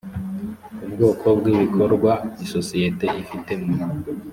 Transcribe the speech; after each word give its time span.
ubwoko 0.85 1.25
bw 1.39 1.45
ibikorwa 1.53 2.11
isosiyete 2.45 3.05
ifitemo 3.21 3.69